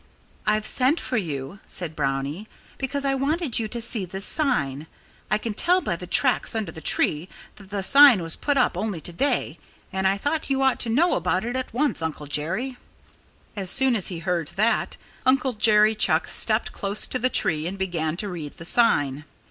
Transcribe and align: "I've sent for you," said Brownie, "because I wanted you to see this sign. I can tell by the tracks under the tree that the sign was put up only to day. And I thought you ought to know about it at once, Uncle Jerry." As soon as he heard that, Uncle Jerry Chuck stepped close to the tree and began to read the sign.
"I've 0.47 0.65
sent 0.65 0.99
for 0.99 1.17
you," 1.17 1.59
said 1.67 1.95
Brownie, 1.95 2.47
"because 2.79 3.05
I 3.05 3.13
wanted 3.13 3.59
you 3.59 3.67
to 3.67 3.79
see 3.79 4.03
this 4.03 4.25
sign. 4.25 4.87
I 5.29 5.37
can 5.37 5.53
tell 5.53 5.79
by 5.79 5.95
the 5.95 6.07
tracks 6.07 6.55
under 6.55 6.71
the 6.71 6.81
tree 6.81 7.29
that 7.57 7.69
the 7.69 7.83
sign 7.83 8.23
was 8.23 8.35
put 8.35 8.57
up 8.57 8.75
only 8.75 8.99
to 8.99 9.13
day. 9.13 9.59
And 9.93 10.07
I 10.07 10.17
thought 10.17 10.49
you 10.49 10.63
ought 10.63 10.79
to 10.79 10.89
know 10.89 11.13
about 11.13 11.43
it 11.45 11.55
at 11.55 11.71
once, 11.71 12.01
Uncle 12.01 12.25
Jerry." 12.25 12.77
As 13.55 13.69
soon 13.69 13.95
as 13.95 14.07
he 14.07 14.17
heard 14.17 14.47
that, 14.55 14.97
Uncle 15.23 15.53
Jerry 15.53 15.93
Chuck 15.93 16.25
stepped 16.25 16.71
close 16.71 17.05
to 17.05 17.19
the 17.19 17.29
tree 17.29 17.67
and 17.67 17.77
began 17.77 18.17
to 18.17 18.27
read 18.27 18.57
the 18.57 18.65
sign. 18.65 19.23